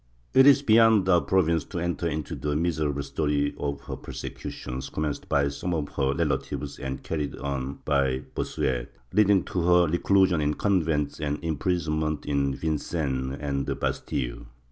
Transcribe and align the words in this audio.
^ 0.01 0.03
It 0.33 0.47
is 0.47 0.63
beyond 0.63 1.07
our 1.09 1.21
province 1.21 1.63
to 1.65 1.77
enter 1.77 2.07
into 2.07 2.33
the 2.35 2.55
miserable 2.55 3.03
story 3.03 3.53
of 3.59 3.81
her 3.81 3.95
persecutions, 3.95 4.89
commenced 4.89 5.29
by 5.29 5.47
some 5.49 5.75
of 5.75 5.89
her 5.89 6.15
relatives 6.15 6.79
and 6.79 7.03
carried 7.03 7.35
on 7.35 7.81
by 7.85 8.23
Bossuet, 8.33 8.89
leading 9.13 9.43
to 9.43 9.61
her 9.61 9.87
reclusion 9.87 10.41
in 10.41 10.55
convents 10.55 11.19
and 11.19 11.37
imprison 11.43 11.99
ment 11.99 12.25
in 12.25 12.55
Vincennes 12.55 13.37
and 13.39 13.67
the 13.67 13.75
Bastile. 13.75 14.47